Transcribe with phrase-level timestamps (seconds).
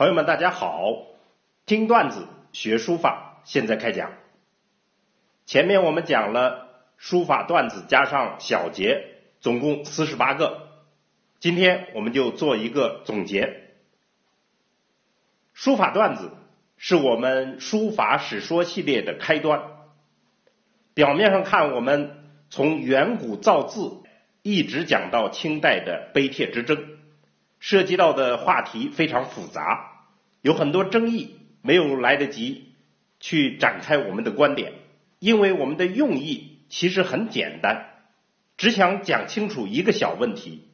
[0.00, 0.96] 朋友们，大家好！
[1.66, 4.12] 听段子学书法，现在开讲。
[5.44, 9.04] 前面我们讲了书法段子加上小节，
[9.42, 10.68] 总共四十八个。
[11.38, 13.74] 今天我们就做一个总结。
[15.52, 16.30] 书法段子
[16.78, 19.60] 是我们书法史说系列的开端。
[20.94, 23.98] 表面上看，我们从远古造字
[24.40, 26.88] 一直讲到清代的碑帖之争，
[27.58, 29.88] 涉及到的话题非常复杂。
[30.42, 32.74] 有很多争议没有来得及
[33.18, 34.72] 去展开我们的观点，
[35.18, 38.04] 因为我们的用意其实很简单，
[38.56, 40.68] 只想讲清楚一个小问题，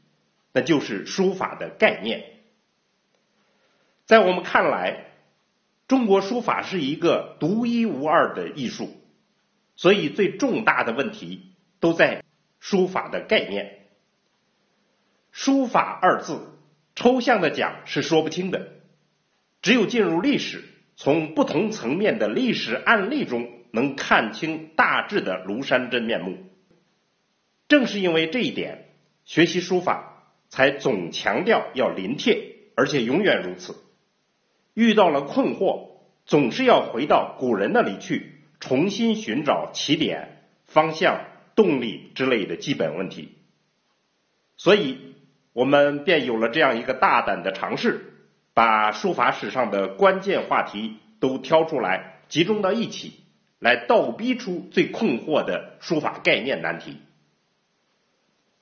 [0.53, 2.25] 那就是书法的概念。
[4.05, 5.07] 在我们看来，
[5.89, 8.97] 中国书法是一个独一无二的艺术，
[9.75, 12.23] 所以最重大的问题都在
[12.61, 13.89] 书法的概念。
[15.33, 16.41] 书法二字，
[16.95, 18.69] 抽象的讲是说不清的。
[19.67, 20.63] 只有进入历史，
[20.95, 26.37] 从不同层面的历史案例中，能看清大致的庐山真面目。
[27.67, 28.91] 正是因为这一点，
[29.25, 33.75] 学习书法才总强调要临帖，而且永远如此。
[34.73, 35.89] 遇到了困惑，
[36.27, 41.25] 总是要回到古人那里去，重新寻找起点、方向、
[41.57, 43.33] 动力之类的基本问题。
[44.57, 45.17] 所以，
[45.53, 48.13] 我们便有了这样一个大胆的尝试。
[48.57, 53.13] 把书法史上的关键话题都挑出来，集中到一起，
[53.59, 56.97] 来倒逼出最困惑的书法概念难题。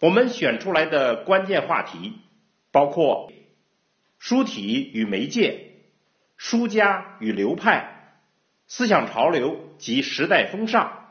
[0.01, 2.14] 我们选出来的关键话题
[2.73, 3.31] 包括
[4.19, 5.77] 书体与媒介、
[6.36, 8.17] 书家与流派、
[8.67, 11.06] 思想潮流及时代风尚，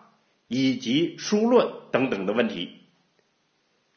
[0.50, 2.82] 以及书论等等的问题。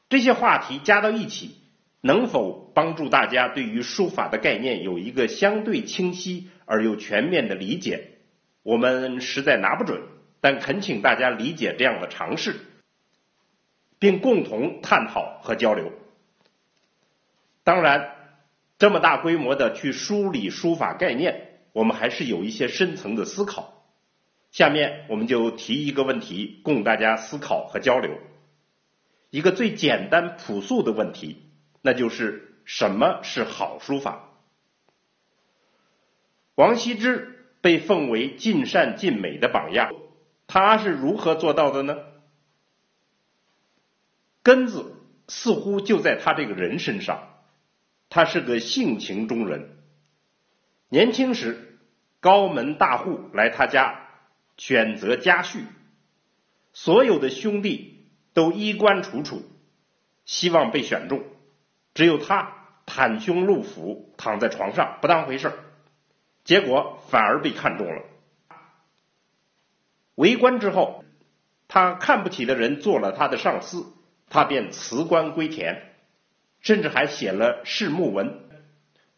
[0.09, 1.57] 这些话题加到一起。
[2.01, 8.11] 能否帮助大家对于书法的概念有一个相对清晰而又全面的理解？
[8.63, 10.03] 我们实在拿不准，
[10.41, 12.57] 但恳请大家理解这样的尝试，
[13.99, 15.93] 并共同探讨和交流。
[17.63, 18.11] 当然，
[18.79, 23.85] 这么大规模的去梳理书法概念，我们还是有一些深层的思考。
[24.53, 28.19] 下面我们就提一个问题，供大家思考和交流。
[29.31, 31.46] 一个最简单朴素的问题。
[31.87, 34.29] 那就是什么是好书法？
[36.57, 39.93] 王羲之被奉为尽善尽美的榜样，
[40.49, 41.97] 他是如何做到的呢？
[44.43, 44.97] 根子
[45.29, 47.29] 似乎就在他这个人身上，
[48.09, 49.79] 他是个性情中人。
[50.89, 51.79] 年轻时，
[52.19, 54.09] 高门大户来他家
[54.57, 55.61] 选择家婿，
[56.73, 59.45] 所有的兄弟都衣冠楚楚，
[60.25, 61.23] 希望被选中。
[61.97, 62.53] 只有他
[62.85, 65.51] 袒胸露腹躺在床上不当回事
[66.45, 68.03] 结果反而被看中了。
[70.15, 71.05] 为官之后，
[71.69, 73.95] 他看不起的人做了他的上司，
[74.29, 75.95] 他便辞官归田，
[76.61, 78.41] 甚至还写了誓墓文，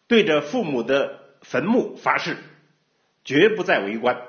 [0.06, 2.36] 对着父母的坟墓发誓，
[3.24, 4.22] 绝不再为官，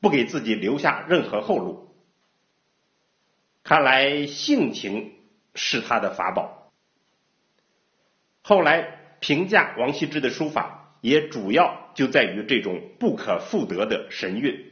[0.00, 1.94] 不给自己留下任何后路。
[3.62, 5.12] 看来性情
[5.54, 6.59] 是他的法宝。
[8.42, 14.66] 后来评价王羲之的书法，也主要就在于这种不可复得的神韵。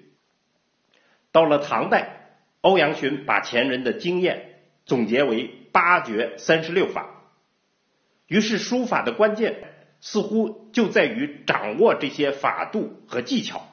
[1.32, 2.30] 到了唐代，
[2.62, 7.24] 欧阳询把前人的经验总结为八绝三十六法，
[8.26, 13.66] 于是书法的关键似乎就在于掌握这些法度和技巧。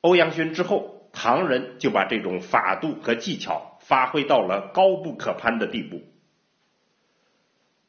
[0.00, 6.02] 欧阳询之后，唐人就把这种法度和技巧发挥到了高不可攀的地步。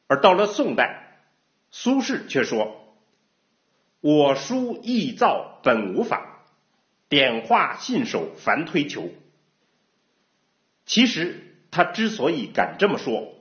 [0.08, 1.18] 而到了宋代，
[1.70, 2.94] 苏轼却说
[4.00, 6.44] ：“我书意造本无法，
[7.08, 9.10] 点画信手凡推求。”
[10.86, 13.34] 其实他之所以敢这么说，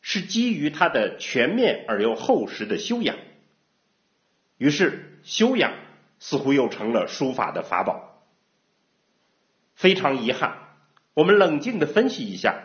[0.00, 3.16] 是基于他的全面而又厚实的修养。
[4.58, 5.72] 于是修养
[6.18, 8.24] 似乎又成了书法的法宝。
[9.74, 10.58] 非常遗憾，
[11.14, 12.64] 我们冷静的分析一下，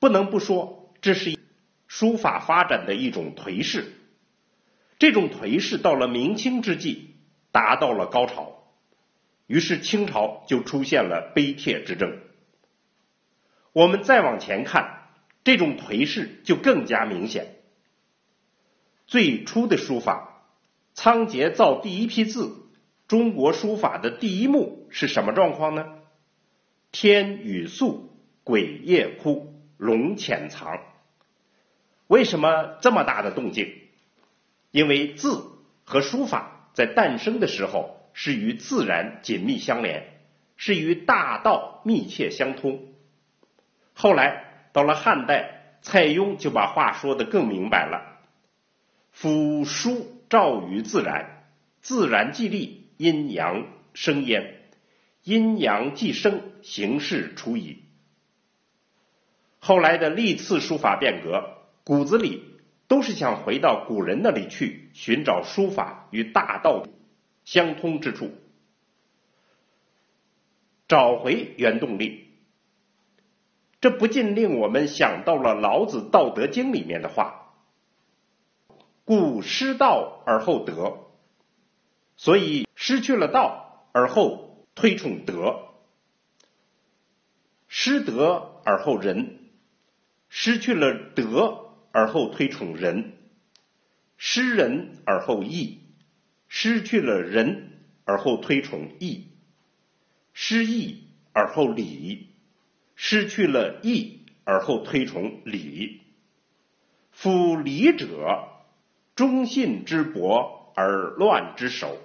[0.00, 1.39] 不能不说这是。
[1.90, 3.94] 书法发展的一种颓势，
[5.00, 7.16] 这种颓势到了明清之际
[7.50, 8.62] 达到了高潮，
[9.48, 12.16] 于是清朝就出现了碑帖之争。
[13.72, 15.08] 我们再往前看，
[15.42, 17.56] 这种颓势就更加明显。
[19.08, 20.44] 最初的书法，
[20.94, 22.68] 仓颉造第一批字，
[23.08, 25.86] 中国书法的第一幕是什么状况呢？
[26.92, 30.78] 天雨粟，鬼夜哭，龙潜藏。
[32.10, 33.72] 为什么这么大的动静？
[34.72, 35.44] 因为字
[35.84, 40.20] 和书法在诞生的时候是与自然紧密相连，
[40.56, 42.88] 是与大道密切相通。
[43.94, 48.18] 后来到了汉代，蔡邕就把话说得更明白了
[49.12, 51.44] ：“夫书照于自然，
[51.80, 54.42] 自然即立，阴阳生焉；
[55.22, 57.84] 阴阳既生，形势出矣。”
[59.62, 61.58] 后来的历次书法变革，
[61.90, 62.44] 骨子里
[62.86, 66.86] 都是想回到古人那里去，寻找书法与大道
[67.44, 68.30] 相通之处，
[70.86, 72.28] 找回原动力。
[73.80, 77.56] 这不禁令我们想到了老子《道德经》里面的话
[79.04, 81.08] ：“故失道而后德。”
[82.16, 85.72] 所以失去了道而后推崇德，
[87.66, 89.40] 失德而后仁。
[90.28, 93.12] 失去了德而后推崇仁，
[94.16, 95.78] 失仁而后义；
[96.48, 99.28] 失去了仁而后推崇义，
[100.32, 102.28] 失义而后礼；
[102.94, 106.00] 失去了义而后推崇礼。
[107.12, 108.48] 夫礼者，
[109.14, 111.98] 忠信之薄而乱之首。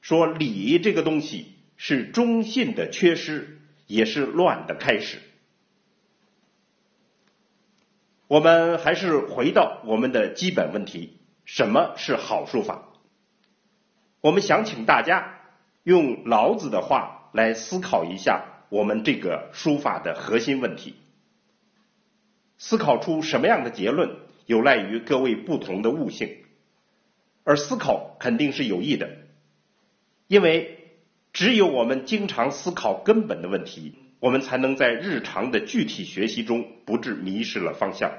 [0.00, 5.18] 说礼这个东西是忠信的缺失，也是乱的开始。
[8.34, 12.88] 我们还是回到我们的基本问题：什么是好书法？
[14.20, 15.38] 我们想请大家
[15.84, 20.96] 用老子的话来思考一下我们这个书法的核心问题。
[22.58, 24.16] 思考出什么样的结论，
[24.46, 26.38] 有赖于各位不同的悟性，
[27.44, 29.10] 而思考肯定是有益的，
[30.26, 30.96] 因为
[31.32, 34.00] 只有我们经常思考根本的问题。
[34.20, 38.10] 我们才能在日常的具体学习中不致迷失了方向。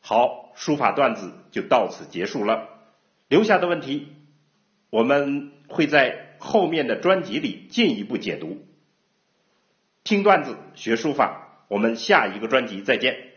[0.00, 2.68] 好，书法段子就到此结束了。
[3.28, 4.08] 留下的问题，
[4.90, 8.66] 我们会在后面的专辑里进一步解读。
[10.02, 13.29] 听段子学书法，我们下一个专辑再见。